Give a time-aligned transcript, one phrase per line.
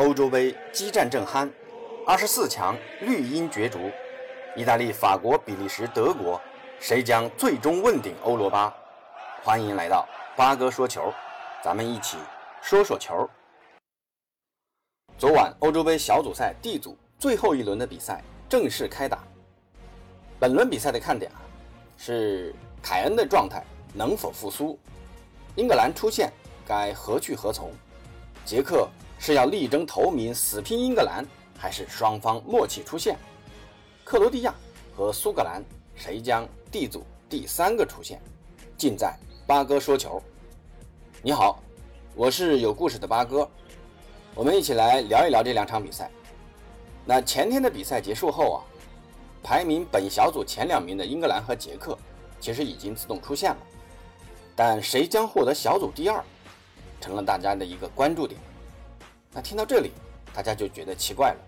[0.00, 1.46] 欧洲杯激战正酣，
[2.06, 3.78] 二十四强绿茵角逐，
[4.56, 6.40] 意大利、法国、比利时、德国，
[6.80, 8.74] 谁将最终问鼎欧罗巴？
[9.44, 11.12] 欢迎来到八哥说球，
[11.62, 12.16] 咱们一起
[12.62, 13.28] 说说球。
[15.18, 19.22] 昨晚欧洲杯小组赛 D 组最后一轮的比赛正式开打。
[20.38, 21.44] 本轮比赛的看点啊，
[21.98, 23.62] 是凯恩的状态
[23.92, 24.78] 能否复苏？
[25.56, 26.32] 英格兰出现
[26.66, 27.70] 该何去何从？
[28.46, 28.88] 捷克
[29.22, 31.22] 是要力争头名死拼英格兰，
[31.58, 33.18] 还是双方默契出现？
[34.02, 34.54] 克罗地亚
[34.96, 35.62] 和苏格兰
[35.94, 38.18] 谁将 D 组第三个出现？
[38.78, 39.14] 尽在
[39.46, 40.22] 八哥说球。
[41.20, 41.62] 你好，
[42.14, 43.46] 我是有故事的八哥，
[44.34, 46.10] 我们一起来聊一聊这两场比赛。
[47.04, 48.58] 那前天的比赛结束后啊，
[49.42, 51.96] 排名本小组前两名的英格兰和捷克
[52.40, 53.58] 其实已经自动出现了，
[54.56, 56.24] 但谁将获得小组第二？
[57.02, 58.40] 成了大家的一个关注点。
[59.32, 59.92] 那听到这里，
[60.34, 61.38] 大家就觉得奇怪了，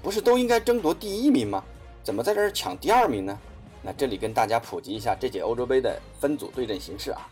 [0.00, 1.62] 不是都应该争夺第一名吗？
[2.04, 3.36] 怎么在这儿抢第二名呢？
[3.82, 7.28] 那这里跟大家普及一下这届欧洲杯的分组对阵形式啊。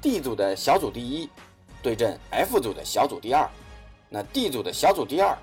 [0.00, 1.28] D 组的小组第一
[1.82, 3.48] 对阵 F 组的小组第二，
[4.08, 5.36] 那 D 组的小组第二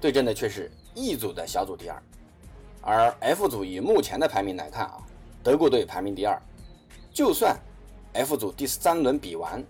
[0.00, 2.02] 对阵的却是 E 组的小组第二。
[2.80, 4.98] 而 F 组以目前的排名来看啊，
[5.42, 6.40] 德国队排名第二，
[7.12, 7.58] 就算
[8.12, 9.64] F 组第三轮比完。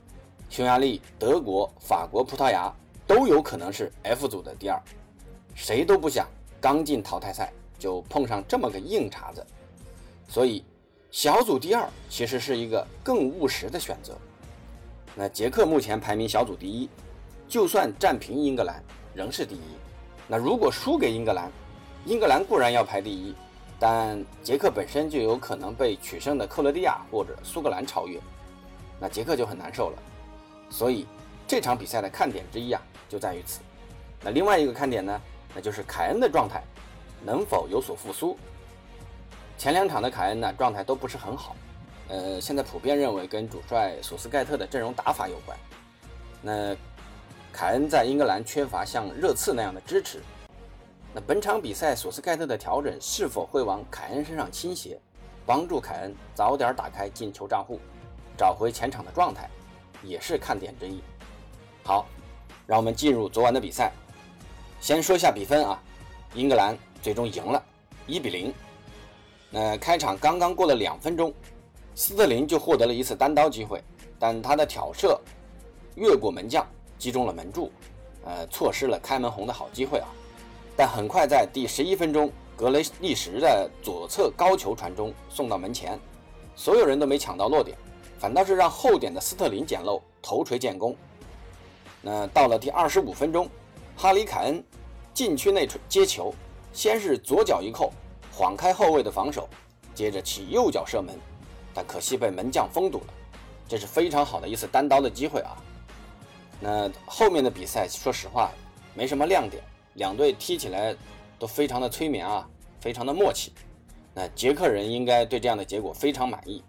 [0.51, 2.73] 匈牙利、德国、法国、葡萄牙
[3.07, 4.81] 都有可能是 F 组的第二，
[5.55, 6.27] 谁都不想
[6.61, 9.45] 刚进淘汰赛就碰上这么个硬茬子，
[10.29, 10.65] 所以
[11.11, 14.17] 小组第二其实是一个更务实的选择。
[15.15, 16.89] 那捷克目前排名小组第一，
[17.47, 18.83] 就算战平英格兰
[19.15, 19.61] 仍是第一。
[20.27, 21.53] 那如果输给英格兰，
[22.07, 23.35] 英格兰固然要排第一，
[23.79, 28.19] 但捷克本身就有可能被取胜的克罗地亚或者苏格兰超越，
[28.99, 30.03] 那捷克就很难受了。
[30.71, 31.07] 所以
[31.47, 32.83] 这场比赛的看点之一啊，
[33.15, 33.61] 就在于此。
[34.21, 35.21] 那另外一个看点呢，
[35.55, 36.65] 那就是凯恩的状态
[37.25, 38.37] 能否有所复苏。
[39.57, 41.55] 前两场的凯恩呢，状态都不是很好。
[42.09, 45.57] 呃，现在普遍认为跟主帅索斯盖特的阵容打法有关。
[46.43, 46.75] 那
[47.53, 50.21] 凯恩在英格兰缺乏像热刺那样的支持。
[51.15, 55.01] 那本场比赛索斯盖特的调整是否会往凯恩身上倾斜，
[55.47, 57.79] 帮助凯恩早点打开进球账户，
[58.37, 59.49] 找回前场的状态？
[60.03, 61.01] 也是看点之一。
[61.85, 62.07] 好，
[62.67, 63.93] 让我们进入昨晚的比赛。
[64.81, 65.81] 先说一下比分啊，
[66.35, 67.63] 英格兰最终赢了，
[68.07, 68.53] 一比零。
[69.51, 71.33] 那开场刚刚过了两分钟，
[71.95, 73.83] 斯特林就获得了一次单刀机会，
[74.19, 75.19] 但他的挑射
[75.95, 76.67] 越过门将，
[76.99, 77.71] 击中了门柱，
[78.25, 80.09] 呃，错失了开门红的好机会啊。
[80.77, 85.99] 但很快在第十一分钟，格雷利什的左侧高球传中送到门前，
[86.57, 87.79] 所有人都没抢到落点。
[88.19, 90.97] 反倒是让后点的斯特林捡漏，头锤建功。
[92.07, 93.49] 那到了第二十五分钟，
[93.97, 94.63] 哈里凯恩
[95.15, 96.35] 禁区内接球，
[96.71, 97.91] 先是左脚一扣，
[98.31, 99.49] 晃开后卫的防守，
[99.95, 101.19] 接着起右脚射门，
[101.73, 103.07] 但可惜被门将封堵了。
[103.67, 105.57] 这是非常好的一次单刀的机会啊。
[106.61, 108.51] 那后面的比赛，说实话
[108.93, 109.63] 没什么亮点，
[109.95, 110.95] 两队踢起来
[111.39, 112.47] 都非常的催眠啊，
[112.83, 113.51] 非常的默契。
[114.13, 116.63] 那捷克人应该对这样的结果非常满意。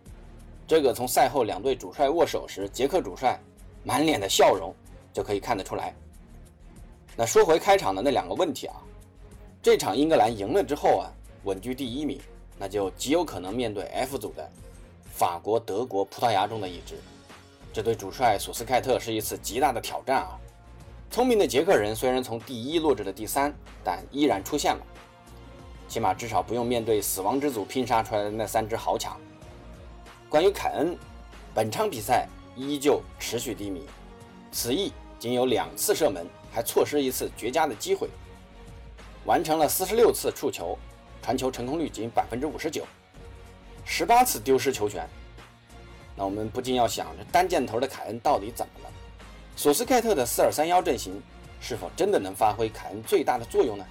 [0.65, 3.37] 这个从赛后两队主帅握手时，捷克主帅
[3.83, 4.73] 满脸的笑容
[5.15, 5.95] 就可以看得出来。
[7.15, 8.75] 那说回开场的那两个问题啊，
[9.63, 11.07] 这场英格兰赢了之后啊，
[11.45, 12.19] 稳居第一名，
[12.59, 14.45] 那就极有可能面对 F 组的
[15.13, 16.95] 法国、德国、葡萄牙中的一支，
[17.71, 20.37] 这对主帅索斯盖特是一次极大的挑战啊。
[21.09, 23.55] 聪明的捷克人虽然从第一落至了第三，
[23.85, 24.81] 但依然出现了，
[25.87, 29.17] 起码至少不用面对死亡之组拼杀出来的那三支豪强。
[30.27, 30.97] 关于凯恩，
[31.53, 32.27] 本场比赛
[32.57, 33.85] 依旧持续低迷，
[34.51, 38.09] 此役仅有两次射门，还错失一次绝佳的机会，
[39.25, 40.77] 完成了四十六次触球，
[41.21, 42.85] 传球成功率仅百分之五十九，
[43.83, 45.07] 十八次丢失球权。
[46.15, 48.89] 那我们不禁要想，这单箭头的凯恩到底怎么了？
[49.55, 51.21] 索斯盖特的四二三幺阵型
[51.59, 53.85] 是否真的能发挥凯恩最大的作用呢？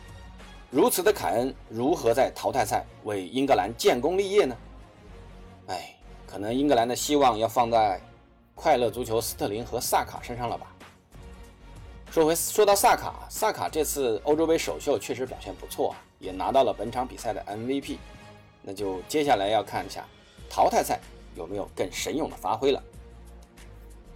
[0.70, 4.56] 如此的凯恩如何在淘汰赛为英格兰建功立业呢？
[5.68, 5.90] 哎。
[6.26, 8.00] 可能英格兰的希望要放在
[8.56, 10.66] 快乐足球斯特林和萨卡身上了吧？
[12.14, 17.96] 说回说到萨卡，萨卡这次欧洲杯首秀确实表现不错，也拿到了本场比赛的 MVP。
[18.62, 20.06] 那就接下来要看一下
[20.48, 21.00] 淘汰赛
[21.34, 22.80] 有没有更神勇的发挥了。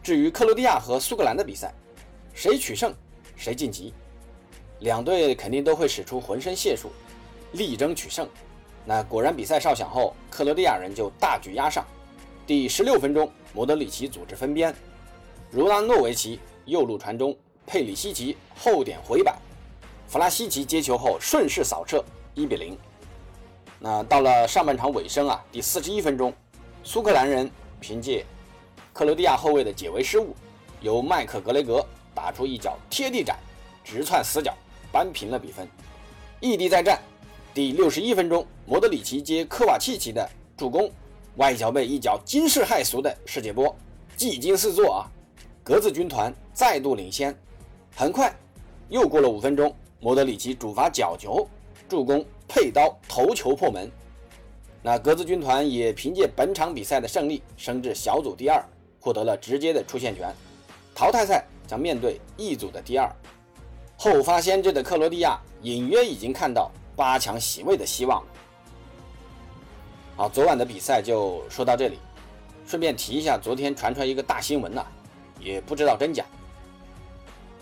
[0.01, 1.75] 至于克罗地亚和苏格兰的比赛，
[2.33, 2.95] 谁取胜
[3.35, 3.93] 谁晋级，
[4.79, 6.93] 两队肯定都会使出浑身解数，
[7.55, 8.29] 力争取胜。
[8.85, 11.85] 那果然比赛哨响后，克罗地亚人就大举压上。
[12.47, 14.73] 第十六分钟，莫德里奇组织分边，
[15.51, 17.37] 茹拉诺维奇右路传中，
[17.69, 19.37] 佩里西奇后点回摆，
[20.09, 22.77] 弗拉西奇接球后顺势扫射，一比零。
[23.79, 26.33] 那到了上半场尾声啊，第四十一分钟，
[26.83, 27.49] 苏格兰人
[27.79, 28.25] 凭借
[28.95, 30.35] 克罗地亚后卫的解围失误，
[30.81, 31.85] 由麦克格雷格
[32.15, 33.39] 打出一脚贴地斩，
[33.85, 34.57] 直窜死角，
[34.91, 35.69] 扳平了比分。
[36.41, 36.99] 异地再战，
[37.53, 40.27] 第六十一分钟，莫德里奇接科瓦契奇的
[40.57, 40.91] 助攻，
[41.37, 43.77] 外脚背一脚惊世骇俗的世界波，
[44.17, 45.05] 技惊四座啊！
[45.63, 47.39] 格子军团再度领先。
[47.99, 48.33] 很快，
[48.91, 51.45] 又过了五分钟，莫德里奇主罚角球，
[51.89, 52.25] 助攻。
[52.47, 53.91] 佩刀头球破门，
[54.83, 58.65] 那格子军团也凭借本场比赛的胜利升至小组第二，
[59.01, 60.33] 获得了直接的出线权。
[60.95, 63.13] 淘汰赛将面对 E 组的第二，
[63.97, 68.23] 后发先至的克罗地亚隐约已经看到八强席位的希望。
[70.17, 71.99] 好，昨晚的比赛就说到这里，
[72.65, 74.87] 顺便提一下，昨天传出来一个大新闻呐，
[75.41, 76.25] 也不知道真假。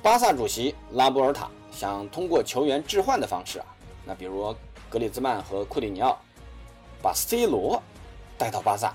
[0.07, 3.67] 巴萨主席拉波尔塔想通过球员置换的方式啊，
[4.05, 4.55] 那比如。
[4.89, 6.17] 格里兹曼和库里尼奥
[7.03, 7.83] 把 C 罗
[8.39, 8.95] 带到巴萨，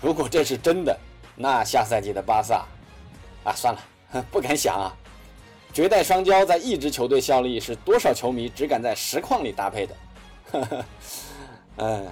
[0.00, 0.96] 如果这是真的，
[1.34, 2.64] 那下赛季的巴萨
[3.42, 3.80] 啊，算了，
[4.30, 4.94] 不敢想啊。
[5.72, 9.96] 绝代双骄在一支球队效力，是多少球迷只敢在实况里搭配的。
[11.78, 12.02] 哎，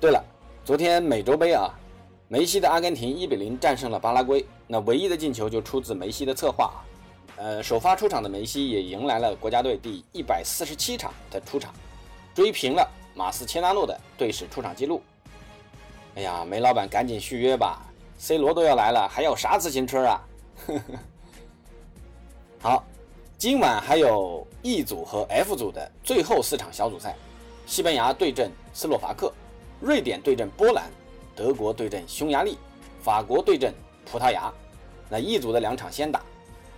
[0.00, 0.24] 对了，
[0.64, 1.68] 昨天美洲杯啊，
[2.26, 6.72] 梅西的阿根廷一比零战胜了巴拉圭，那唯一的进球就出自梅西的策划。
[7.34, 11.74] 呃，首发出场的梅西也迎来了国家队第一百四十七场的出场，
[12.32, 15.02] 追平了马斯切拉诺的队史出场记录。
[16.14, 17.82] 哎呀，梅老板赶紧续约吧
[18.16, 20.22] ，C 罗都要来了，还要啥自行车啊？
[22.62, 22.84] 好，
[23.36, 27.16] 今晚还有 E 组和 F 组的最后四场小组赛，
[27.66, 29.32] 西班牙对阵斯洛伐克，
[29.80, 30.88] 瑞典对阵波兰，
[31.34, 32.56] 德国对阵匈牙利，
[33.02, 33.74] 法国对阵
[34.10, 34.52] 葡萄牙。
[35.08, 36.20] 那 E 组的两场先打。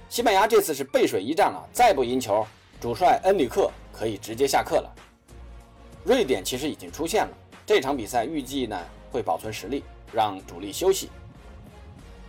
[0.08, 2.46] 西班牙这次是背水一战了，再不赢球，
[2.80, 4.94] 主帅恩里克可以直接下课了。
[6.04, 7.32] 瑞典其实已经出现了，
[7.64, 8.78] 这场比赛预计呢
[9.10, 11.08] 会保存实力，让主力休息。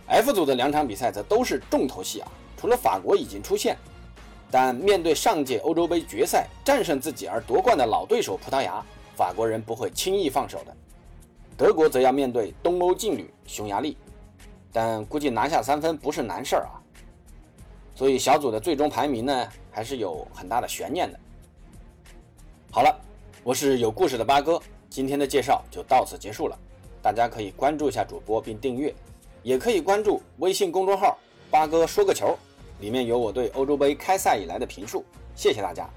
[0.06, 3.76] F 组的两场比赛则都是重头戏啊，除了法国已经出现，
[4.50, 8.84] 但面对上届欧洲杯决赛战胜自己而夺冠的老对手葡萄牙，
[9.16, 10.76] 法国人不会轻易放手的。
[11.56, 13.96] 德国则要面对东欧劲旅匈牙利，
[14.74, 16.82] 但估计拿下三分不是难事儿啊。
[17.94, 21.20] 所以小组的最终排名呢，还是有很大的悬念的。
[22.72, 22.92] 好了，
[23.44, 24.60] 我是有故事的八哥，
[24.90, 26.58] 今天的介绍就到此结束了。
[27.00, 28.92] 大家可以关注一下主播并订阅，
[29.44, 31.16] 也可以关注微信公众号
[31.52, 32.36] “八哥说个球”，
[32.80, 35.04] 里面有我对欧洲杯开赛以来的评述。
[35.36, 35.88] 谢谢大家。